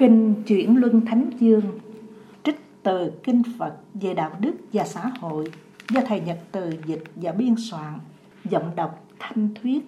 [0.00, 1.62] Kinh Chuyển Luân Thánh Dương
[2.44, 5.52] Trích từ Kinh Phật về đạo đức và xã hội
[5.90, 7.98] do Thầy Nhật Từ dịch và biên soạn,
[8.44, 9.84] Giọng đọc Thanh Thuyết.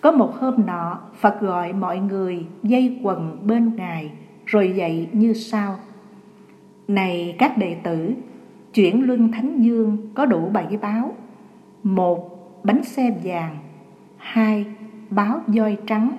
[0.00, 4.10] Có một hôm nọ, Phật gọi mọi người dây quần bên Ngài,
[4.46, 5.76] rồi dạy như sau.
[6.88, 8.12] Này các đệ tử,
[8.74, 11.14] chuyển luân thánh dương có đủ bảy báo.
[11.82, 12.30] Một,
[12.64, 13.56] bánh xe vàng.
[14.16, 14.66] Hai,
[15.10, 16.10] báo voi trắng.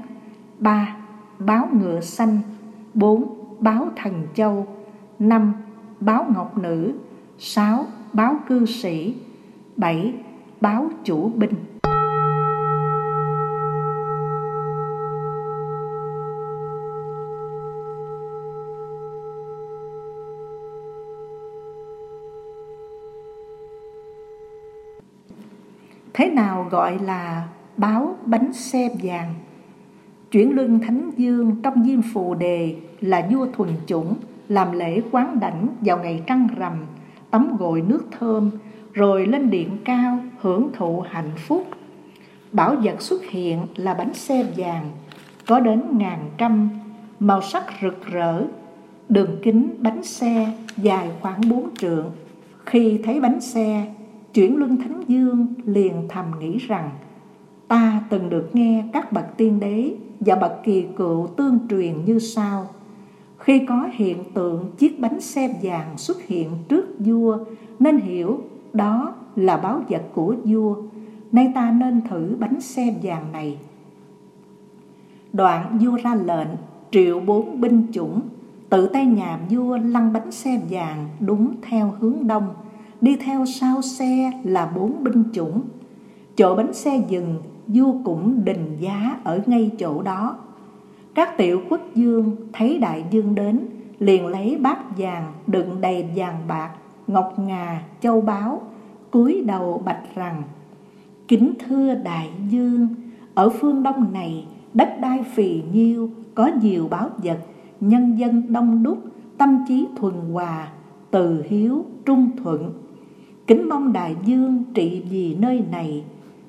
[0.59, 0.97] Ba,
[1.39, 2.37] báo ngựa xanh.
[2.93, 4.67] Bốn, báo thần châu.
[5.19, 5.53] Năm,
[5.99, 6.93] báo ngọc nữ.
[7.37, 9.15] Sáu, báo cư sĩ.
[9.75, 10.13] Bảy,
[10.61, 11.53] báo chủ binh.
[26.21, 29.33] Thế nào gọi là báo bánh xe vàng?
[30.31, 34.15] Chuyển lưng Thánh Dương trong diêm phù đề là vua thuần chủng
[34.47, 36.73] làm lễ quán đảnh vào ngày trăng rằm,
[37.31, 38.51] tắm gội nước thơm,
[38.93, 41.67] rồi lên điện cao hưởng thụ hạnh phúc.
[42.51, 44.89] Bảo vật xuất hiện là bánh xe vàng,
[45.47, 46.69] có đến ngàn trăm,
[47.19, 48.43] màu sắc rực rỡ,
[49.09, 52.11] đường kính bánh xe dài khoảng bốn trượng.
[52.65, 53.85] Khi thấy bánh xe,
[54.33, 56.89] Chuyển Luân Thánh Dương liền thầm nghĩ rằng,
[57.67, 62.19] Ta từng được nghe các bậc tiên đế và bậc kỳ cựu tương truyền như
[62.19, 62.67] sau.
[63.37, 67.37] Khi có hiện tượng chiếc bánh xe vàng xuất hiện trước vua,
[67.79, 68.41] Nên hiểu
[68.73, 70.75] đó là báo vật của vua.
[71.31, 73.57] Nay ta nên thử bánh xe vàng này.
[75.33, 76.49] Đoạn vua ra lệnh,
[76.91, 78.21] triệu bốn binh chủng,
[78.69, 82.47] Tự tay nhà vua lăn bánh xe vàng đúng theo hướng đông
[83.01, 85.61] đi theo sau xe là bốn binh chủng.
[86.35, 90.37] Chỗ bánh xe dừng, vua cũng đình giá ở ngay chỗ đó.
[91.13, 93.59] Các tiểu quốc dương thấy đại dương đến,
[93.99, 96.71] liền lấy bát vàng đựng đầy vàng bạc,
[97.07, 98.61] ngọc ngà, châu báu,
[99.11, 100.43] cúi đầu bạch rằng
[101.27, 102.87] Kính thưa đại dương,
[103.33, 107.37] ở phương đông này đất đai phì nhiêu, có nhiều báo vật,
[107.79, 108.97] nhân dân đông đúc,
[109.37, 110.67] tâm trí thuần hòa,
[111.11, 112.73] từ hiếu, trung thuận,
[113.51, 116.03] Kính mong đại dương trị vì nơi này.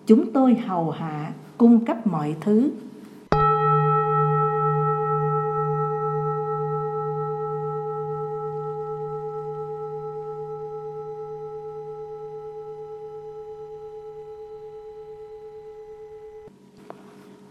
[0.06, 2.70] Chúng tôi hầu hạ, cung cấp mọi thứ.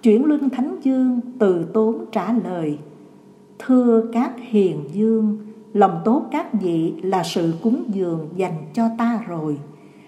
[0.03, 2.77] Chuyển luân Thánh Dương từ tốn trả lời,
[3.59, 5.37] Thưa các hiền dương
[5.73, 9.57] Lòng tốt các vị là sự cúng dường dành cho ta rồi.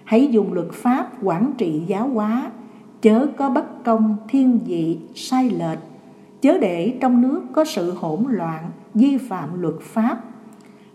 [0.04, 2.50] Hãy dùng luật pháp quản trị giáo hóa,
[3.02, 5.78] chớ có bất công, thiên vị, sai lệch,
[6.40, 10.20] chớ để trong nước có sự hỗn loạn, vi phạm luật pháp.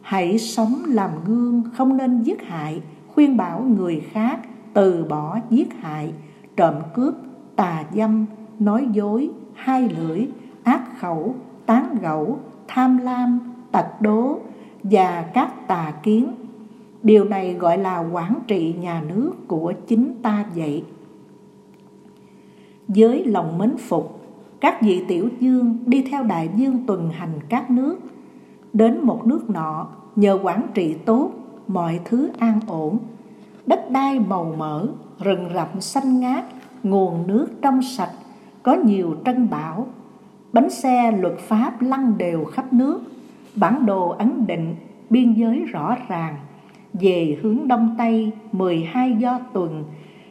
[0.02, 4.40] Hãy sống làm gương, không nên giết hại, khuyên bảo người khác
[4.74, 6.14] từ bỏ giết hại,
[6.58, 7.14] trộm cướp,
[7.56, 8.26] tà dâm,
[8.60, 10.28] nói dối, hai lưỡi,
[10.64, 11.36] ác khẩu,
[11.66, 13.40] tán gẫu, tham lam,
[13.72, 14.40] tật đố,
[14.84, 16.32] và các tà kiến.
[17.04, 20.84] Điều này gọi là quản trị nhà nước của chính ta vậy.
[22.88, 24.20] Với lòng mến phục,
[24.60, 27.98] các vị tiểu dương đi theo đại dương tuần hành các nước.
[28.74, 31.32] Đến một nước nọ, nhờ quản trị tốt,
[31.68, 32.98] mọi thứ an ổn.
[33.66, 34.88] Đất đai màu mỡ,
[35.20, 36.46] rừng rậm xanh ngát,
[36.84, 38.12] nguồn nước trong sạch,
[38.64, 39.88] có nhiều trân bảo.
[40.54, 43.02] Bánh xe luật pháp lăn đều khắp nước,
[43.56, 44.76] bản đồ ấn định,
[45.10, 46.36] biên giới rõ ràng,
[46.94, 49.84] về hướng đông tây 12 do tuần,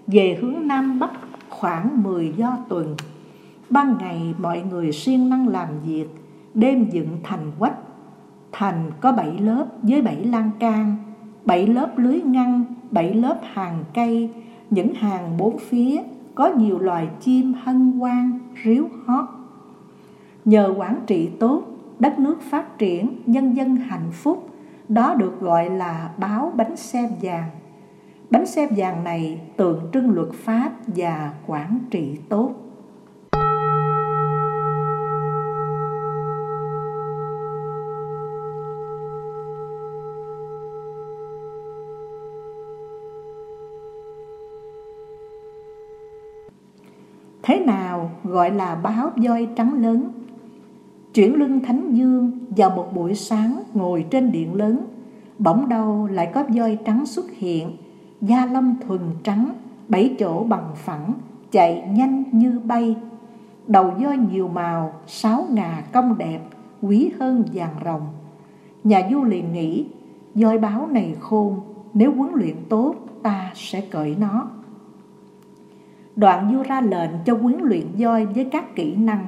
[0.06, 1.10] về hướng nam bắc
[1.48, 2.96] khoảng 10 do tuần.
[3.70, 6.06] Ban ngày mọi người siêng năng làm việc,
[6.54, 7.76] đêm dựng thành quách.
[8.52, 10.96] Thành có bảy lớp với bảy lan can,
[11.44, 14.30] bảy lớp lưới ngăn, bảy lớp hàng cây.
[14.70, 16.02] Những hàng bốn phía
[16.34, 19.24] có nhiều loài chim hân hoan, ríu hót.
[20.44, 21.62] Nhờ quản trị tốt
[21.98, 24.48] đất nước phát triển, nhân dân hạnh phúc
[24.88, 27.50] đó được gọi là báo bánh xe vàng.
[28.30, 32.50] Bánh xe vàng này tượng trưng luật pháp và quản trị tốt.
[47.42, 50.17] Thế nào gọi là báo voi trắng lớn?
[51.18, 54.86] Chuyển lưng Thánh Dương vào một buổi sáng ngồi trên điện lớn,
[55.38, 57.76] bỗng đâu lại có voi trắng xuất hiện,
[58.20, 59.52] da lông thuần trắng,
[59.88, 61.12] bảy chỗ bằng phẳng,
[61.50, 62.96] chạy nhanh như bay.
[63.66, 66.40] Đầu voi nhiều màu, sáu ngà cong đẹp,
[66.82, 68.06] quý hơn vàng rồng.
[68.84, 69.86] Nhà du liền nghĩ,
[70.34, 71.60] voi báo này khôn,
[71.94, 74.48] nếu huấn luyện tốt ta sẽ cởi nó.
[76.16, 79.26] Đoạn vua ra lệnh cho huấn luyện voi với các kỹ năng.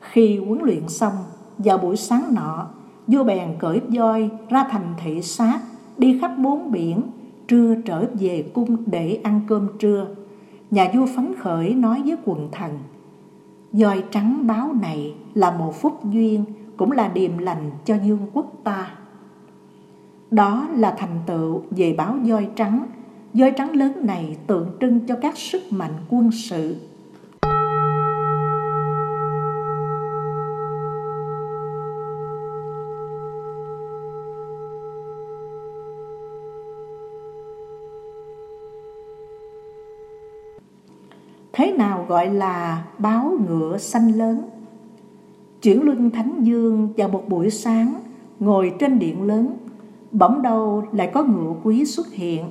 [0.00, 1.14] Khi huấn luyện xong,
[1.58, 2.66] vào buổi sáng nọ,
[3.06, 5.60] vua bèn cởi voi ra thành thị sát,
[5.98, 7.02] đi khắp bốn biển,
[7.48, 10.06] trưa trở về cung để ăn cơm trưa.
[10.70, 12.78] Nhà vua phấn khởi nói với quần thần,
[13.72, 16.44] voi trắng báo này là một phúc duyên,
[16.76, 18.90] cũng là điềm lành cho dương quốc ta.
[20.30, 22.86] Đó là thành tựu về báo voi trắng
[23.34, 26.76] Voi trắng lớn này tượng trưng cho các sức mạnh quân sự.
[41.60, 44.42] Thế nào gọi là báo ngựa xanh lớn?
[45.62, 47.94] Chuyển luân Thánh Dương vào một buổi sáng,
[48.38, 49.56] ngồi trên điện lớn,
[50.12, 52.44] bỗng đâu lại có ngựa quý xuất hiện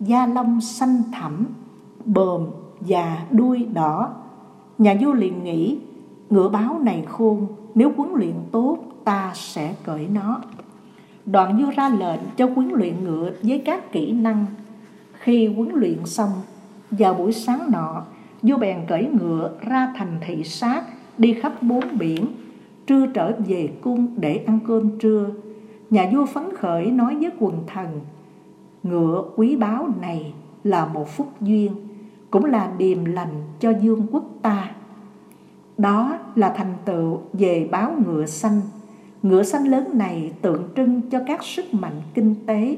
[0.00, 1.46] da lông xanh thẳm,
[2.04, 2.46] bờm
[2.80, 4.10] và đuôi đỏ.
[4.78, 5.78] Nhà vua liền nghĩ,
[6.30, 10.40] ngựa báo này khôn, nếu huấn luyện tốt ta sẽ cởi nó.
[11.26, 14.46] Đoạn vua ra lệnh cho huấn luyện ngựa với các kỹ năng.
[15.12, 16.30] Khi huấn luyện xong,
[16.90, 18.02] vào buổi sáng nọ,
[18.44, 20.82] vua bèn cởi ngựa ra thành thị sát,
[21.18, 22.26] đi khắp bốn biển,
[22.86, 25.30] trưa trở về cung để ăn cơm trưa.
[25.90, 28.00] Nhà vua phấn khởi nói với quần thần,
[28.82, 30.32] ngựa quý báu này
[30.64, 31.72] là một phúc duyên
[32.30, 34.70] cũng là điềm lành cho dương quốc ta
[35.78, 38.60] đó là thành tựu về báo ngựa xanh
[39.22, 42.76] ngựa xanh lớn này tượng trưng cho các sức mạnh kinh tế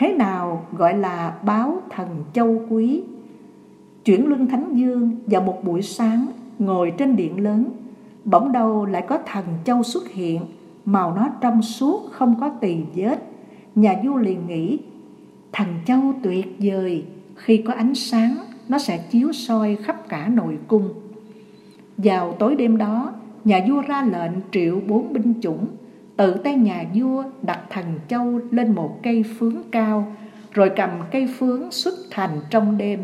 [0.00, 3.02] Thế nào gọi là báo thần châu quý?
[4.04, 6.26] Chuyển luân Thánh Dương vào một buổi sáng
[6.58, 7.70] ngồi trên điện lớn,
[8.24, 10.40] bỗng đâu lại có thần châu xuất hiện,
[10.84, 13.16] màu nó trong suốt không có tì vết.
[13.74, 14.78] Nhà vua liền nghĩ,
[15.52, 17.04] thần châu tuyệt vời,
[17.36, 18.36] khi có ánh sáng
[18.68, 20.88] nó sẽ chiếu soi khắp cả nội cung.
[21.96, 23.12] Vào tối đêm đó,
[23.44, 25.66] nhà vua ra lệnh triệu bốn binh chủng
[26.20, 30.12] tự tay nhà vua đặt thần châu lên một cây phướng cao,
[30.52, 33.00] rồi cầm cây phướng xuất thành trong đêm.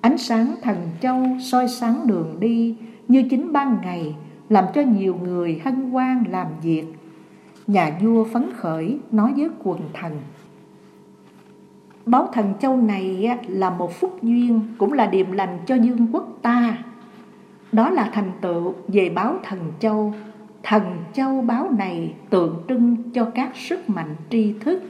[0.00, 2.76] Ánh sáng thần châu soi sáng đường đi
[3.08, 4.14] như chính ban ngày,
[4.48, 6.84] làm cho nhiều người hân hoan làm việc.
[7.66, 10.12] Nhà vua phấn khởi nói với quần thần.
[12.06, 16.38] Báo thần châu này là một phúc duyên, cũng là điềm lành cho dương quốc
[16.42, 16.78] ta.
[17.72, 20.14] Đó là thành tựu về báo thần châu
[20.62, 24.82] thần châu báu này tượng trưng cho các sức mạnh tri thức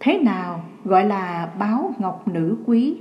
[0.00, 2.96] Thế nào gọi là báo ngọc nữ quý?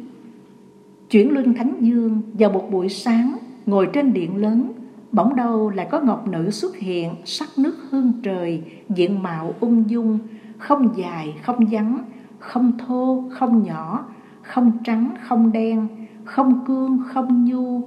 [1.09, 4.71] Chuyển luân Thánh Dương vào một buổi sáng ngồi trên điện lớn
[5.15, 9.89] Bỗng đâu lại có ngọc nữ xuất hiện, sắc nước hương trời, diện mạo ung
[9.89, 10.19] dung,
[10.57, 11.99] không dài, không vắng,
[12.39, 14.05] không thô, không nhỏ,
[14.41, 15.87] không trắng, không đen,
[16.23, 17.81] không cương, không nhu,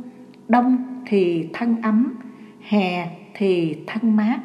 [0.48, 2.14] đông thì thân ấm,
[2.60, 4.40] hè thì thân mát.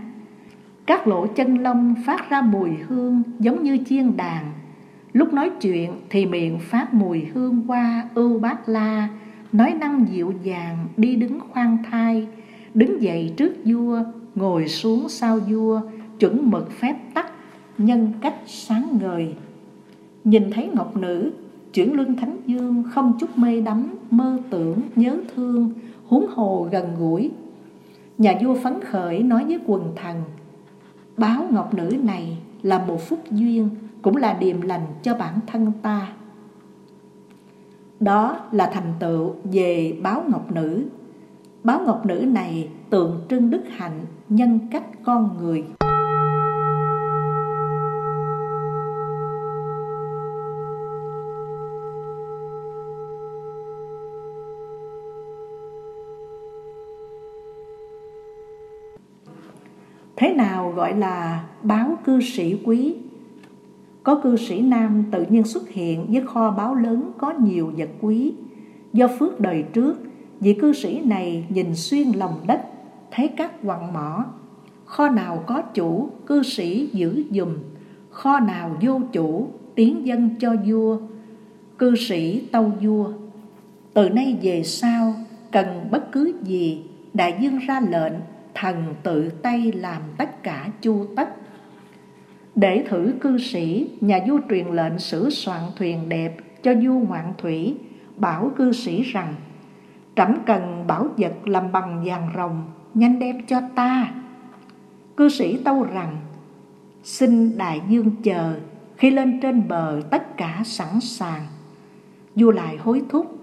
[0.86, 4.46] Các lỗ chân lông phát ra mùi hương giống như chiên đàn.
[5.14, 9.10] Lúc nói chuyện thì miệng phát mùi hương hoa ưu bát la,
[9.52, 12.28] nói năng dịu dàng, đi đứng khoan thai
[12.74, 14.00] đứng dậy trước vua,
[14.36, 15.82] ngồi xuống sau vua,
[16.20, 17.32] chuẩn mực phép tắc,
[17.78, 19.36] nhân cách sáng ngời.
[20.24, 21.32] Nhìn thấy ngọc nữ
[21.74, 25.70] chuyển luân thánh dương không chút mê đắm, mơ tưởng, nhớ thương,
[26.06, 27.32] huống hồ gần gũi.
[28.18, 30.24] Nhà vua phấn khởi nói với quần thần,
[31.18, 33.70] báo ngọc nữ này là một phúc duyên,
[34.02, 36.14] cũng là điềm lành cho bản thân ta.
[38.00, 40.84] Đó là thành tựu về báo ngọc nữ
[41.64, 45.64] báo ngọc nữ này tượng trưng đức hạnh nhân cách con người.
[60.16, 62.96] Thế nào gọi là báo cư sĩ quý?
[64.04, 67.90] Có cư sĩ nam tự nhiên xuất hiện với kho báo lớn có nhiều vật
[68.02, 68.34] quý.
[68.94, 69.96] Do phước đời trước
[70.44, 72.62] vị cư sĩ này nhìn xuyên lòng đất,
[73.12, 74.26] thấy các quặng mỏ.
[74.86, 77.58] Kho nào có chủ, cư sĩ giữ dùm
[78.14, 80.98] kho nào vô chủ, tiến dân cho vua.
[81.78, 83.12] Cư sĩ tâu vua,
[83.94, 85.14] từ nay về sau,
[85.52, 86.84] cần bất cứ gì,
[87.14, 88.14] đại dương ra lệnh,
[88.54, 91.30] thần tự tay làm tất cả chu tất.
[92.56, 97.34] Để thử cư sĩ, nhà vua truyền lệnh sử soạn thuyền đẹp cho vua ngoạn
[97.38, 97.76] thủy,
[98.18, 99.36] bảo cư sĩ rằng
[100.16, 104.12] trẫm cần bảo vật làm bằng vàng rồng, nhanh đem cho ta.
[105.18, 106.18] Cư sĩ tâu rằng,
[107.04, 108.60] xin đại dương chờ,
[108.98, 111.42] khi lên trên bờ tất cả sẵn sàng.
[112.36, 113.38] Vua lại hối thúc,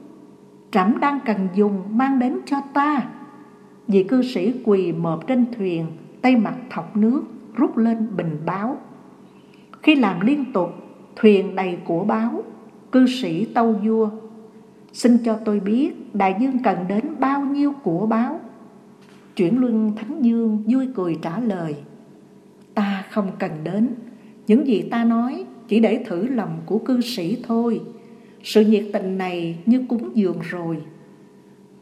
[0.71, 3.03] trẫm đang cần dùng mang đến cho ta.
[3.89, 5.87] Vị cư sĩ quỳ mộp trên thuyền,
[6.23, 7.23] tay mặt thọc nước,
[7.55, 8.79] rút lên bình báo.
[9.83, 10.71] Khi làm liên tục,
[11.17, 12.43] thuyền đầy của báo,
[12.93, 14.11] cư sĩ tâu vua
[14.93, 18.41] xin cho tôi biết đại dương cần đến bao nhiêu của báo.
[19.37, 21.75] Chuyển luân thánh dương vui cười trả lời,
[22.75, 23.89] ta không cần đến.
[24.47, 27.81] Những gì ta nói chỉ để thử lòng của cư sĩ thôi.
[28.43, 30.77] Sự nhiệt tình này như cúng dường rồi.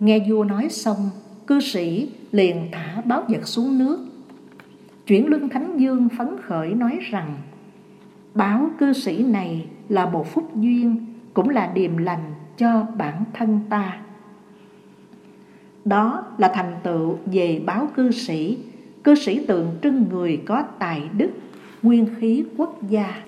[0.00, 1.10] Nghe vua nói xong,
[1.46, 4.06] cư sĩ liền thả báo vật xuống nước.
[5.06, 7.36] Chuyển luân thánh dương phấn khởi nói rằng,
[8.34, 13.60] báo cư sĩ này là một phúc duyên, cũng là điềm lành cho bản thân
[13.70, 13.98] ta.
[15.84, 18.58] Đó là thành tựu về báo cư sĩ.
[19.04, 21.30] Cư sĩ tượng trưng người có tài đức,
[21.82, 23.24] nguyên khí quốc gia.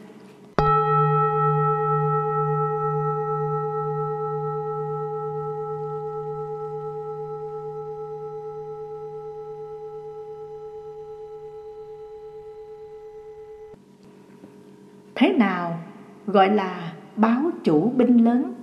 [15.14, 15.78] Thế nào
[16.26, 18.59] gọi là báo chủ binh lớn?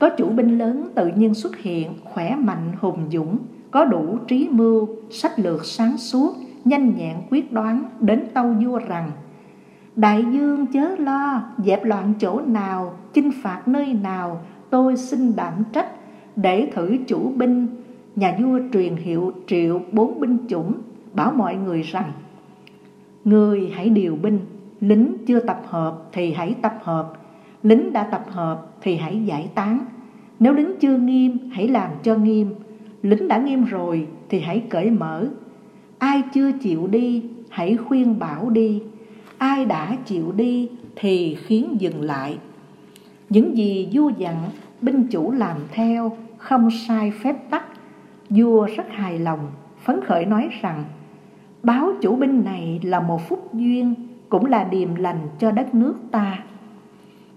[0.00, 3.38] Có chủ binh lớn tự nhiên xuất hiện, khỏe mạnh, hùng dũng,
[3.70, 8.78] có đủ trí mưu, sách lược sáng suốt, nhanh nhẹn quyết đoán, đến tâu vua
[8.78, 9.10] rằng,
[9.96, 14.40] đại dương chớ lo, dẹp loạn chỗ nào, chinh phạt nơi nào,
[14.70, 15.88] tôi xin đảm trách,
[16.36, 17.66] để thử chủ binh.
[18.16, 20.74] Nhà vua truyền hiệu triệu bốn binh chủng,
[21.12, 22.12] bảo mọi người rằng,
[23.24, 24.38] người hãy điều binh,
[24.80, 27.19] lính chưa tập hợp thì hãy tập hợp
[27.62, 29.84] lính đã tập hợp thì hãy giải tán.
[30.38, 32.54] Nếu lính chưa nghiêm, hãy làm cho nghiêm.
[33.02, 35.28] Lính đã nghiêm rồi thì hãy cởi mở.
[35.98, 38.82] Ai chưa chịu đi, hãy khuyên bảo đi.
[39.38, 42.38] Ai đã chịu đi thì khiến dừng lại.
[43.28, 44.36] Những gì vua dặn,
[44.80, 47.64] binh chủ làm theo, không sai phép tắc.
[48.30, 49.38] Vua rất hài lòng,
[49.84, 50.84] phấn khởi nói rằng,
[51.62, 53.94] báo chủ binh này là một phúc duyên,
[54.28, 56.44] cũng là điềm lành cho đất nước ta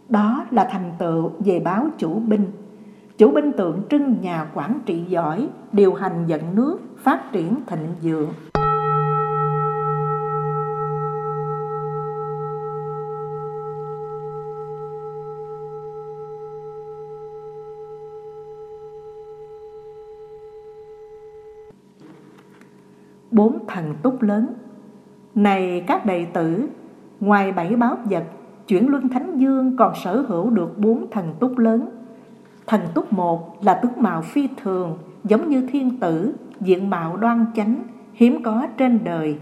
[0.09, 2.45] đó là thành tựu về báo chủ binh.
[3.17, 7.87] Chủ binh tượng trưng nhà quản trị giỏi, điều hành dẫn nước, phát triển thịnh
[8.01, 8.29] vượng.
[23.31, 24.53] Bốn thần túc lớn.
[25.35, 26.67] Này các đệ tử,
[27.19, 28.23] ngoài bảy báo vật
[28.67, 31.89] chuyển luân thánh dương còn sở hữu được bốn thần túc lớn.
[32.67, 37.45] Thần túc một là tướng mạo phi thường, giống như thiên tử, diện mạo đoan
[37.55, 37.75] chánh,
[38.13, 39.37] hiếm có trên đời.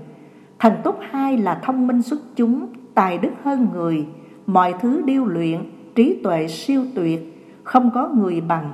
[0.60, 4.06] Thần túc hai là thông minh xuất chúng, tài đức hơn người,
[4.46, 5.60] mọi thứ điêu luyện,
[5.96, 8.74] trí tuệ siêu tuyệt, không có người bằng.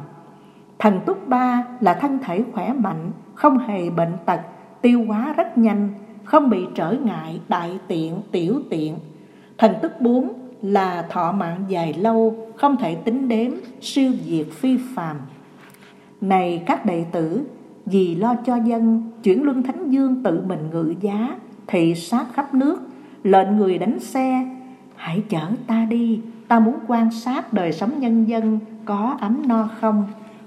[0.79, 4.39] Thần túc ba là thân thể khỏe mạnh, không hề bệnh tật,
[4.81, 5.89] tiêu hóa rất nhanh,
[6.23, 8.95] không bị trở ngại đại tiện, tiểu tiện.
[9.57, 14.77] Thần túc bốn là thọ mạng dài lâu, không thể tính đếm siêu diệt phi
[14.95, 15.17] phàm.
[16.21, 17.41] Này các đệ tử,
[17.85, 21.37] vì lo cho dân, chuyển luân thánh dương tự mình ngự giá,
[21.67, 22.81] thị sát khắp nước,
[23.23, 24.45] lệnh người đánh xe,
[24.95, 29.69] hãy chở ta đi, ta muốn quan sát đời sống nhân dân có ấm no
[29.81, 30.03] không,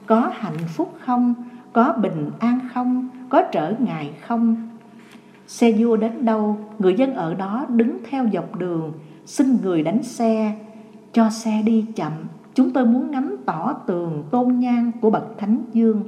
[0.07, 1.35] có hạnh phúc không,
[1.73, 4.69] có bình an không, có trở ngại không.
[5.47, 8.93] Xe vua đến đâu, người dân ở đó đứng theo dọc đường
[9.31, 10.57] xin người đánh xe.
[11.13, 12.13] Cho xe đi chậm.
[12.55, 16.03] Chúng tôi muốn ngắm tỏ tường tôn nhang của bậc thánh dương.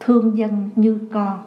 [0.00, 1.38] Thương dân như con.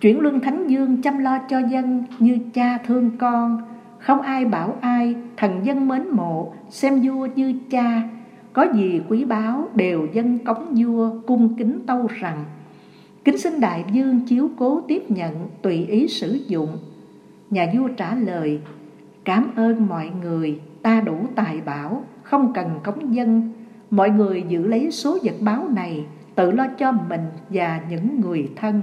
[0.00, 3.62] Chuyển luân thánh dương chăm lo cho dân như cha thương con
[4.04, 8.02] không ai bảo ai, thần dân mến mộ, xem vua như cha.
[8.52, 12.44] Có gì quý báu, đều dân cống vua, cung kính tâu rằng,
[13.24, 16.78] kính xin đại dương chiếu cố tiếp nhận, tùy ý sử dụng.
[17.50, 18.60] Nhà vua trả lời,
[19.24, 23.52] cảm ơn mọi người, ta đủ tài bảo, không cần cống dân.
[23.90, 28.50] Mọi người giữ lấy số vật báo này, tự lo cho mình và những người
[28.56, 28.80] thân.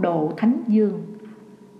[0.00, 1.02] Độ Thánh Dương.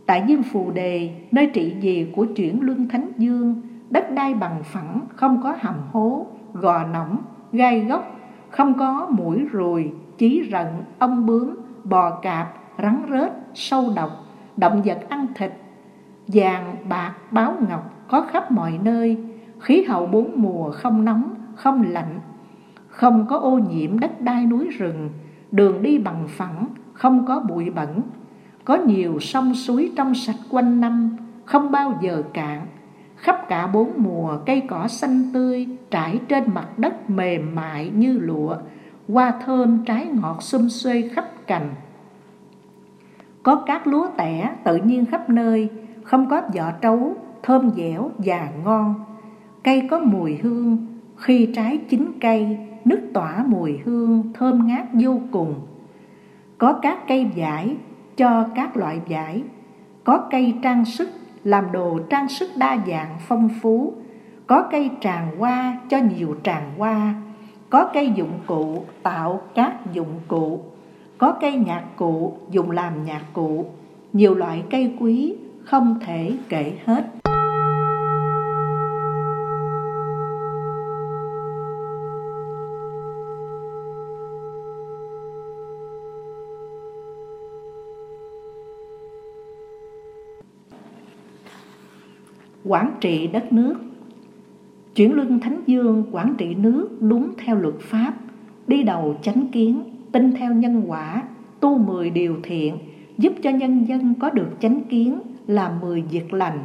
[0.07, 4.63] Tại Dương Phù Đề, nơi trị vì của chuyển luân Thánh Dương, đất đai bằng
[4.65, 7.17] phẳng, không có hầm hố, gò nõm,
[7.53, 8.17] gai góc,
[8.51, 10.67] không có mũi ruồi, chí rận,
[10.99, 14.11] ong bướm, bò cạp, rắn rết, sâu độc,
[14.57, 15.53] động vật ăn thịt,
[16.27, 19.19] vàng, bạc, báo ngọc có khắp mọi nơi,
[19.61, 22.21] khí hậu bốn mùa không nóng, không lạnh,
[22.89, 25.11] không có ô nhiễm đất đai núi rừng,
[25.51, 26.67] đường đi bằng phẳng,
[27.01, 28.03] không có bụi bẩn,
[28.65, 32.67] có nhiều sông suối trong sạch quanh năm, không bao giờ cạn,
[33.17, 38.19] khắp cả bốn mùa cây cỏ xanh tươi trải trên mặt đất mềm mại như
[38.19, 38.57] lụa,
[39.09, 41.75] hoa thơm trái ngọt xum xuê khắp cành.
[43.43, 45.69] Có các lúa tẻ tự nhiên khắp nơi,
[46.03, 48.95] không có vỏ trấu, thơm dẻo và ngon.
[49.65, 55.21] Cây có mùi hương, khi trái chín cây, nước tỏa mùi hương thơm ngát vô
[55.31, 55.55] cùng.
[56.61, 57.77] Có các cây vải
[58.17, 59.43] cho các loại vải,
[60.05, 61.09] có cây trang sức
[61.45, 63.93] làm đồ trang sức đa dạng phong phú,
[64.47, 67.15] có cây tràng hoa cho nhiều tràng hoa,
[67.71, 70.61] có cây dụng cụ tạo các dụng cụ,
[71.19, 73.67] có cây nhạc cụ dùng làm nhạc cụ,
[74.13, 77.20] nhiều loại cây quý không thể kể hết.
[92.65, 93.75] Quản trị đất nước.
[94.95, 98.15] Chuyển luân thánh dương quản trị nước đúng theo luật pháp,
[98.67, 101.23] đi đầu chánh kiến, tin theo nhân quả,
[101.61, 102.79] tu mười điều thiện,
[103.19, 106.59] giúp cho nhân dân có được chánh kiến là mười việc lành.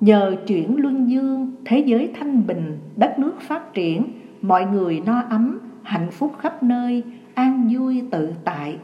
[0.00, 4.04] Nhờ chuyển luân dương, thế giới thanh bình, đất nước phát triển,
[4.42, 7.02] mọi người no ấm, hạnh phúc khắp nơi,
[7.34, 8.78] an vui tự tại.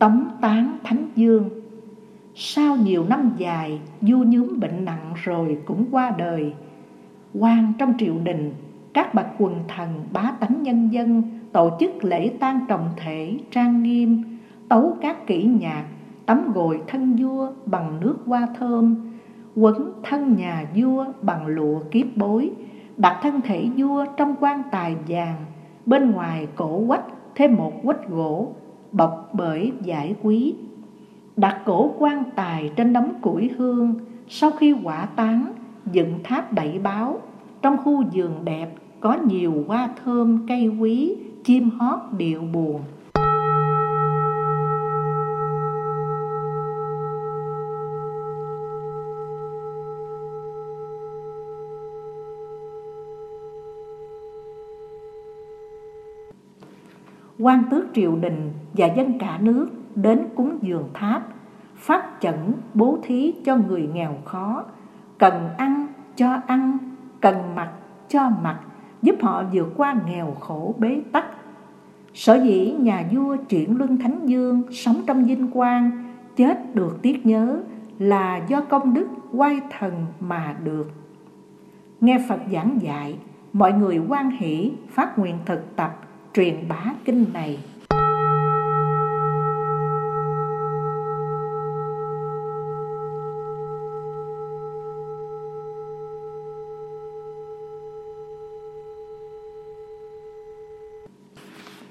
[0.00, 1.50] Tống tán thánh dương.
[2.34, 6.52] Sau nhiều năm dài vua nhúm bệnh nặng rồi cũng qua đời
[7.34, 8.52] quan trong triều đình,
[8.92, 13.82] các bậc quần thần, bá tánh nhân dân tổ chức lễ tang trọng thể, trang
[13.82, 14.22] nghiêm,
[14.68, 15.84] tấu các kỹ nhạc,
[16.26, 18.96] tắm gội thân vua bằng nước hoa thơm,
[19.56, 22.50] quấn thân nhà vua bằng lụa kiếp bối,
[22.96, 25.36] đặt thân thể vua trong quan tài vàng,
[25.86, 28.52] bên ngoài cổ quách thêm một quách gỗ
[28.92, 30.54] bọc bởi giải quý.
[31.36, 33.94] Đặt cổ quan tài trên đống củi hương,
[34.28, 35.52] sau khi quả tán,
[35.92, 37.18] dựng tháp đẩy báo.
[37.62, 42.80] Trong khu vườn đẹp có nhiều hoa thơm cây quý, chim hót điệu buồn.
[57.40, 61.28] Quan tước triều đình và dân cả nước đến cúng dường tháp,
[61.76, 64.64] phát chẩn bố thí cho người nghèo khó,
[65.18, 66.78] cần ăn cho ăn,
[67.20, 67.70] cần mặc
[68.08, 68.60] cho mặc,
[69.02, 71.24] giúp họ vượt qua nghèo khổ bế tắc.
[72.14, 77.26] Sở dĩ nhà vua chuyển luân Thánh Dương sống trong vinh quang, chết được tiếc
[77.26, 77.60] nhớ
[77.98, 80.90] là do công đức quay thần mà được.
[82.00, 83.18] Nghe Phật giảng dạy,
[83.52, 87.58] mọi người quan hỷ phát nguyện thực tập truyền bá kinh này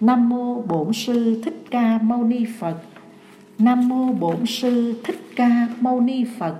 [0.02, 2.78] Nam mô Bổn sư Thích Ca Mâu Ni Phật.
[3.60, 6.56] Nam mô Bổn sư Thích Ca Mâu Ni Phật.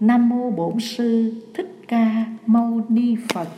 [0.00, 3.48] Nam mô Bổn sư Thích Ca Mâu Ni Phật.